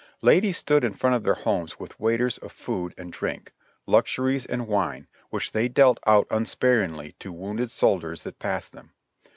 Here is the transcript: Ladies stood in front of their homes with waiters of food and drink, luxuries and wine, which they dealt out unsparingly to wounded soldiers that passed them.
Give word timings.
Ladies 0.23 0.57
stood 0.57 0.83
in 0.83 0.93
front 0.95 1.15
of 1.15 1.23
their 1.23 1.35
homes 1.35 1.79
with 1.79 1.99
waiters 1.99 2.39
of 2.39 2.51
food 2.51 2.95
and 2.97 3.13
drink, 3.13 3.51
luxuries 3.85 4.47
and 4.47 4.67
wine, 4.67 5.07
which 5.29 5.51
they 5.51 5.67
dealt 5.67 5.99
out 6.07 6.25
unsparingly 6.31 7.11
to 7.19 7.31
wounded 7.31 7.69
soldiers 7.69 8.23
that 8.23 8.39
passed 8.39 8.71
them. 8.71 8.93